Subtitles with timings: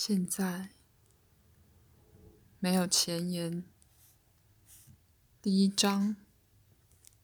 [0.00, 0.68] 现在
[2.60, 3.64] 没有前言。
[5.42, 6.14] 第一章，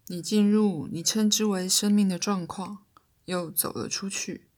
[0.09, 2.85] 你进入你称之为生命的状况，
[3.27, 4.49] 又走了出去。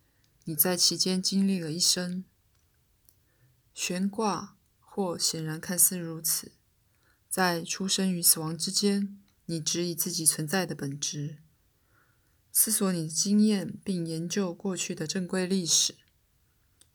[0.44, 2.24] 你在其间经历了一生。
[3.74, 6.52] 悬挂，或显然看似如此，
[7.28, 11.40] 在出生与死亡之间，你质疑自己存在的本质，
[12.50, 15.96] 思索你的经验，并研究过去的正规历史。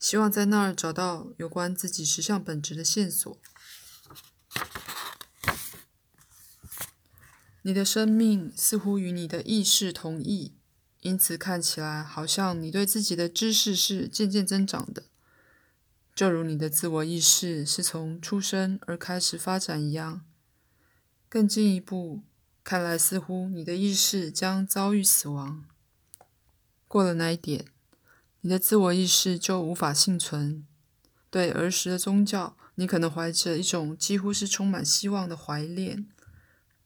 [0.02, 3.38] 希望在那儿找到有关自己实相本质的线索。
[7.62, 10.56] 你的生命似乎与你的意识同意，
[11.02, 15.04] 因此看起来好像你对自己的知识是渐渐增长的，
[16.16, 20.26] 就如你的自我意识是从出生而开始发展一样。
[21.28, 22.24] 更进一步，
[22.64, 25.64] 看来似乎你的意识将遭遇死亡。
[26.88, 27.66] 过了那一点。
[28.44, 30.66] 你的自我意识就无法幸存。
[31.30, 36.08] 对儿时的宗教，你可能怀着一种几乎是充满希望的怀恋，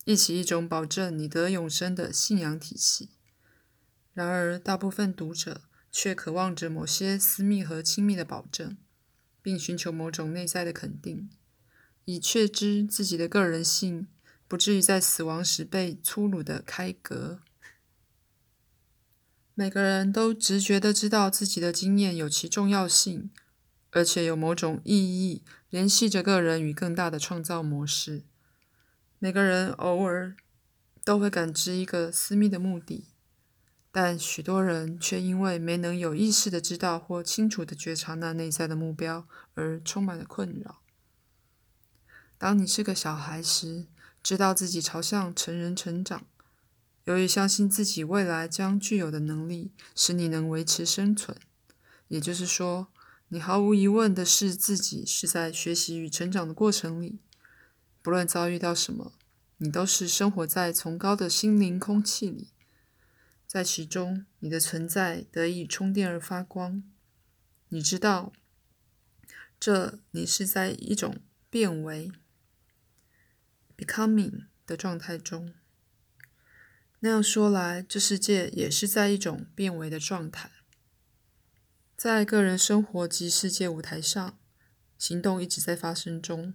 [0.05, 3.09] 忆起一种保证你得永生的信仰体系。
[4.13, 8.77] 然而，大部分读者却渴望着某些私密和亲密的保证，
[9.41, 11.31] 并寻求某种内在的肯定，
[12.05, 14.09] 以确知自己的个人性
[14.47, 17.41] 不至于在死亡时被粗鲁的开革。
[19.59, 23.31] 每个人都直觉地知道自己的经验有其重要性，
[23.91, 28.25] 而且有某种意义联系着个人与更大的创造模式。
[29.19, 30.37] 每个人偶尔
[31.03, 33.07] 都会感知一个私密的目的，
[33.91, 40.83] 但许多人却因为没能有意识地知道或清楚地觉察那内在的目标而充满了困扰。
[42.37, 43.87] 当你是个小孩时，
[44.23, 46.27] 知道自己朝向成人成长。
[47.07, 51.37] 由于相信自己未来将具有的能力，使你能维持生存，
[52.09, 52.89] 也就是说，
[53.29, 57.21] 你毫无疑问的是自己是在学习与成长的过程里。
[58.03, 59.13] 不论遭遇到什么，
[59.59, 62.49] 你都是生活在崇高的心灵空气里，
[63.47, 66.83] 在其中，你的存在得以充电而发光。
[67.69, 68.33] 你知道，
[69.61, 72.11] 这你是在一种变为
[73.77, 75.55] （becoming） 的状态中。
[77.01, 80.51] 那样说来，这世界也是在一种变为的状态。
[81.97, 84.39] 在个人生活及世界舞台上，
[84.99, 86.55] 行动一直在发生中。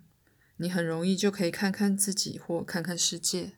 [0.58, 3.54] 你很容易就可以看看自己或看看世界，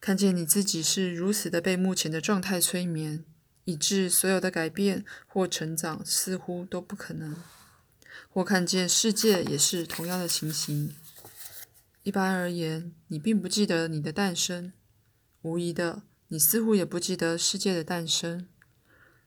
[0.00, 3.24] 看见你自己是如此的被目前的状态催眠，
[3.64, 7.34] 以致所有的改变或成长似乎都不可能；
[8.28, 10.96] 或看见世界也是同样的情形。
[12.02, 14.72] 一般而言，你并不记得你的诞生。
[15.42, 18.46] 无疑的，你似乎也不记得世界的诞生。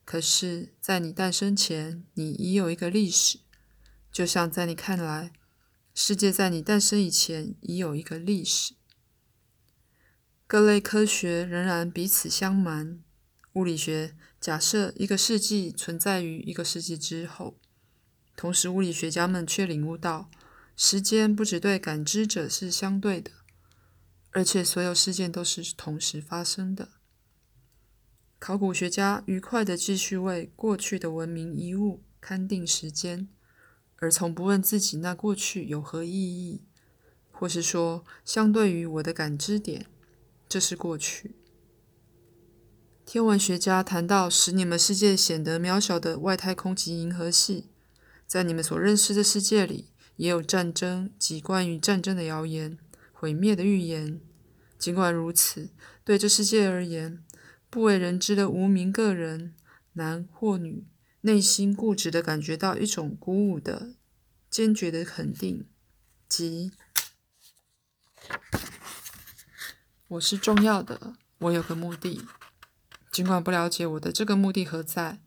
[0.05, 3.39] 可是，在你诞生前，你已有一个历史，
[4.11, 5.31] 就像在你看来，
[5.95, 8.75] 世界在你诞生以前已有一个历史。
[10.45, 13.01] 各类科学仍然彼此相瞒。
[13.53, 17.57] 物理学假设一个世纪存在于一个世纪之后，
[18.35, 20.29] 同时，物理学家们却领悟到，
[20.75, 23.31] 时间不只对感知者是相对的。
[24.33, 26.89] 而且所有事件都是同时发生的。
[28.39, 33.29] 考古学家愉快地继续为过去的文明遗物勘定时间，
[33.97, 36.63] 而从不问自己那过去有何意义，
[37.31, 39.85] 或是说，相对于我的感知点，
[40.49, 41.35] 这是过去。
[43.05, 47.69] 天文学家谈到使你们世界显得渺小的外太空及银河系，
[48.25, 52.77] 在你们所认识的世界里，也有战争及关于战争的谣言。
[53.23, 54.19] 毁灭的预言。
[54.77, 55.69] 尽管如此，
[56.03, 57.23] 对这世界而言，
[57.69, 59.55] 不为人知的无名个人，
[59.93, 60.85] 男或女，
[61.21, 63.95] 内心固执的感觉到一种鼓舞的、
[64.49, 65.65] 坚决的肯定，
[66.27, 66.73] 即
[70.09, 72.23] 我是重要的，我有个目的。
[73.09, 75.21] 尽管不了解我的这个目的何在，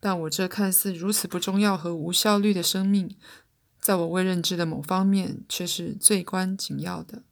[0.00, 3.14] 但我这看似如此不重要和无效率的生命，
[3.78, 7.24] 在我未认知的某方面，却是最关紧要的。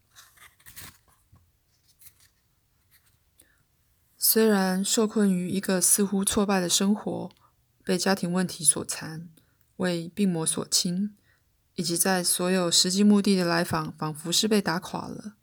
[4.32, 7.28] 虽然受困于一个似乎挫败的生活，
[7.82, 9.28] 被家庭问题所缠，
[9.78, 11.16] 为病魔所侵，
[11.74, 15.34] 以及在所有实际目的的来访仿佛是被打垮了，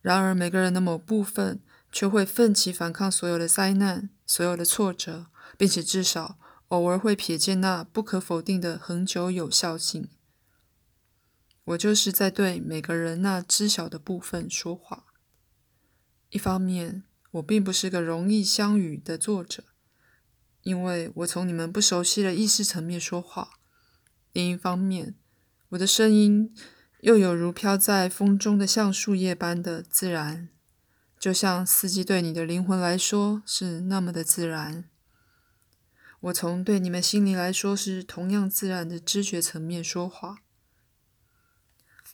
[0.00, 1.60] 然而每个人的某部分
[1.90, 5.26] 却会奋起反抗所有的灾难、所有的挫折，
[5.58, 6.38] 并且至少
[6.68, 10.08] 偶尔会瞥见那不可否定的恒久有效性。
[11.64, 15.06] 我就是在对每个人那知晓的部分说话。
[16.28, 17.02] 一方面。
[17.32, 19.64] 我并不是个容易相与的作者，
[20.62, 23.58] 因为我从你们不熟悉的意识层面说话，
[24.32, 25.14] 另一方面，
[25.70, 26.52] 我的声音
[27.00, 30.48] 又有如飘在风中的橡树叶般的自然，
[31.18, 34.84] 就像四季对你的灵魂来说是那么的自然。
[36.22, 40.42] 我从对你们心灵来说是同样自然的知觉层面说话。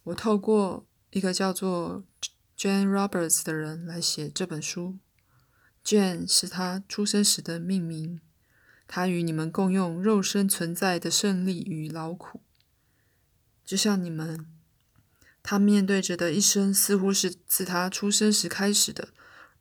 [0.05, 2.05] 我透过一个叫做
[2.57, 4.99] Jane Roberts 的人来写这本书。
[5.87, 8.21] Jane 是他出生时的命名。
[8.89, 12.41] 他与你们共用肉身存在的胜利与劳苦，
[13.65, 14.47] 就像你们，
[15.43, 19.09] 他面对着的一生似乎是自他出生时开始的，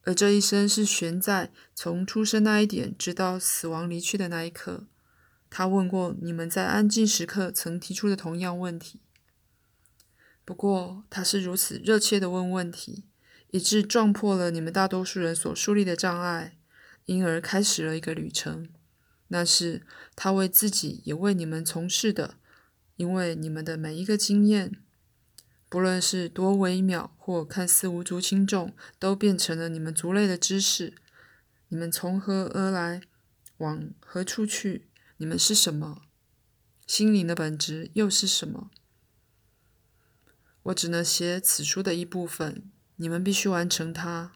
[0.03, 4.85] 而这一生是悬在从出生那一点直到死亡离去的那一刻。
[5.49, 8.99] 他问过你们在安静时刻曾提出的同样问题，
[10.43, 13.05] 不过他是如此热切的问问题，
[13.55, 16.57] 以致撞破了你们大多数人所树立的障碍，
[17.05, 18.67] 因而开始了一个旅程。
[19.29, 22.35] 那是他为自己也为你们从事的，
[22.97, 24.83] 因为你们的每一个经验，
[25.69, 30.93] 不论是多微妙或看似无足轻重，都变成了你们族类的知识。
[31.69, 33.03] 你们从何而来，
[33.59, 34.89] 往何处去？
[35.15, 36.01] 你们是什么？
[36.85, 38.69] 心灵的本质又是什么？
[40.63, 44.33] 我只能写此书的一部分，你们必须完成它，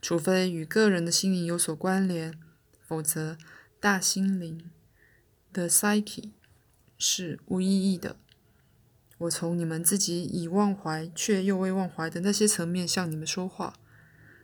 [0.00, 2.38] 除非与个人的心灵有所关联，
[2.80, 3.36] 否则。
[3.80, 4.70] 大心灵
[5.52, 6.30] 的 psyche
[6.96, 8.16] 是无意义的。
[9.18, 13.74] 我从你们自己已忘怀却又未忘怀的那些层面向你们说话。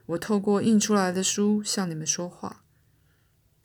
[0.05, 2.63] 我透过印出来的书向你们说话。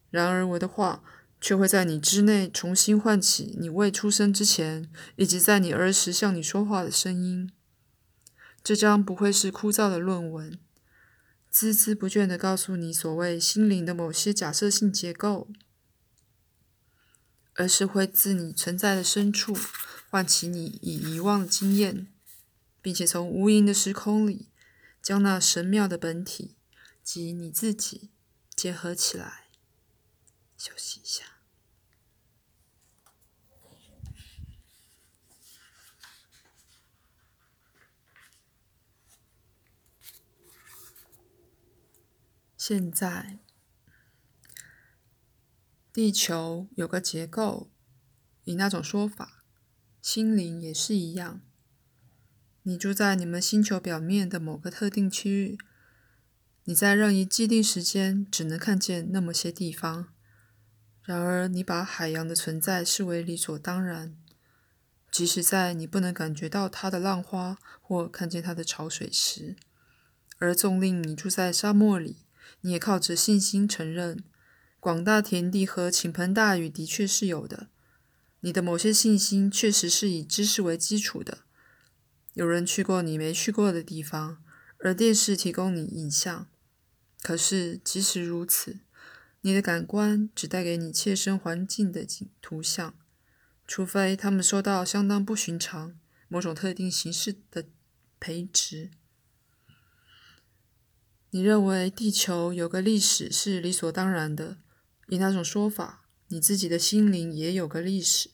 [0.09, 1.03] 然而，我的话
[1.41, 7.51] 却会在你之内重新唤起你未出生之前，以及在你儿时向你说话的声音。
[8.65, 10.59] 这将不会是枯燥的论文，
[11.53, 15.47] 孜孜不倦地告诉你所谓心灵的某些假设性结构。
[17.53, 19.55] 而是会自你存在的深处
[20.09, 22.07] 唤起你已遗忘的经验，
[22.81, 24.49] 并且从无垠的时空里
[24.99, 26.57] 将那神妙的本体
[27.03, 28.09] 及你自己
[28.55, 29.45] 结合起来。
[30.57, 31.23] 休息一下。
[42.67, 43.37] 现在。
[45.93, 47.69] 地球有个结构，
[48.43, 49.43] 以那种说法，
[50.01, 51.41] 心灵也是一样。
[52.63, 55.59] 你住在你们星球表面的某个特定区域，
[56.63, 60.07] 你在任意既定时间只能看见那么些地方。
[61.03, 64.17] 然而，你把海洋的存在视为理所当然，
[65.11, 69.55] 即使在你不能感觉到它的浪花或看见它的潮水时。
[70.39, 72.24] 而纵令你住在沙漠里，
[72.65, 74.23] 你也靠着信心承认。
[74.79, 77.69] 广大田地和倾盆大雨的确是有的，
[78.39, 81.43] 你的某些信心确实是以知识为基础的。
[82.33, 84.43] 有人去过你没去过的地方，
[84.79, 86.47] 而电视提供你影像。
[87.21, 88.79] 可是即使如此，
[89.41, 92.95] 你的感官只带给你切身环境的景图像，
[93.67, 95.95] 除非他们受到相当不寻常、
[96.27, 97.67] 某种特定形式的
[98.19, 98.89] 培植。
[101.31, 104.57] 你认为地球有个历史是理所当然的。
[105.07, 108.31] 以那种说法，你自己的心灵也有个历史。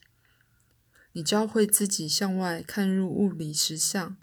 [1.12, 4.16] 你教会自己向外看入物理实相，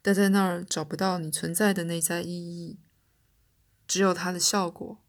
[0.00, 2.78] 但在那儿找不到你存在的内在意义，
[3.88, 5.02] 只有它的效果。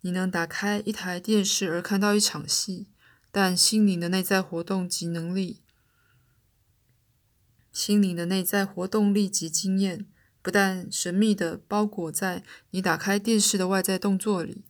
[0.00, 2.88] 你能打开一台电视而看到一场戏，
[3.30, 5.62] 但心灵的内在活动及能力，
[7.70, 10.06] 心灵的内在活动力及经验，
[10.46, 14.62] 不但神秘地包裹在你打开电视的外在动作里。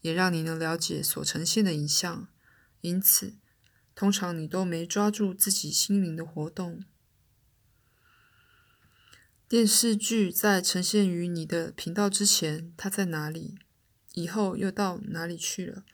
[0.00, 2.26] 也让你能了解所呈现的影像，
[2.80, 3.34] 因此，
[3.94, 6.82] 通常你都没抓住自己心灵的活动。
[9.46, 13.56] 电视剧在呈现于你的频道之前，它在哪里？
[14.14, 15.84] 以后又到哪里去了？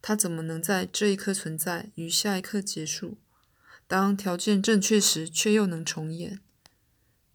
[0.00, 3.18] 它怎么能在这一刻存在，与下一刻结束？
[3.86, 6.40] 当条件正确时，却又能重演？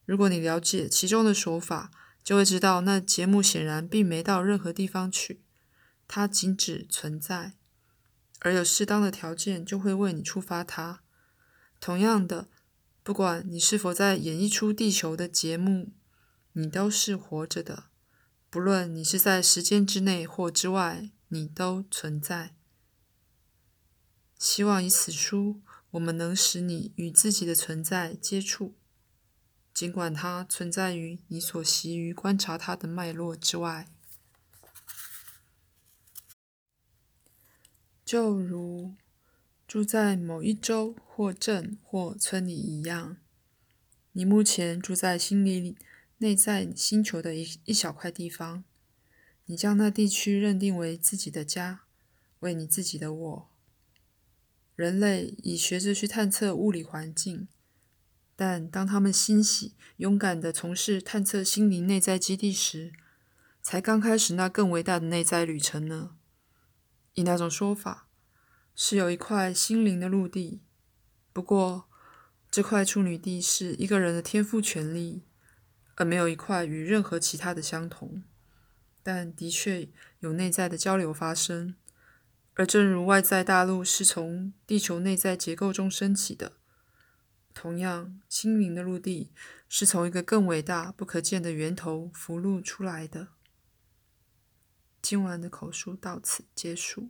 [0.05, 1.91] 如果你了解其中的手法，
[2.24, 5.43] 就会知道那节目显然并没到任何地方去。
[6.07, 7.53] 它仅只存在，
[8.39, 11.01] 而有适当的条件就会为你触发它。
[11.79, 12.50] 同样的，
[13.01, 15.93] 不管你是否在演绎出地球的节目，
[16.53, 17.86] 你都是活着的。
[18.50, 22.55] 不论你是在时间之内或之外，你都存在。
[24.38, 28.75] 希望以此书，我们能使你与自己的存在接触，
[29.74, 33.88] 尽管它存在于你所习于观察它的脉络之外。
[38.06, 38.94] 就如
[39.68, 43.18] 住在某一州或镇或村里一样，
[44.12, 45.75] 你目前住在心里
[46.20, 48.63] 内在星球的一一小块地方。
[49.46, 51.82] 你将那地区认定为自己的家，
[52.39, 53.50] 为你自己的我。
[54.75, 57.48] 人类已学着去探测物理环境，
[58.36, 62.92] 但当他们欣喜、勇敢地从事探测心灵内在基地时，
[63.62, 66.16] 才刚开始那更伟大的内在旅程呢。
[67.13, 68.08] 以那种说法。
[68.75, 70.63] 是有一块心灵的陆地，
[71.32, 71.88] 不过
[72.50, 75.22] 这块处女地是一个人的天赋权利，
[75.94, 78.24] 而没有一块与任何其他的相同。
[79.04, 79.90] 但的确
[80.22, 81.75] 有内在的交流发生，
[82.56, 86.54] 而正如外在大陆是从地球内在结构中升起的，
[87.53, 89.31] 同样，心灵的陆地
[89.69, 93.29] 是从一个更伟大、不可见的源头浮露出来的。
[95.01, 97.10] 今晚的口述到此结束。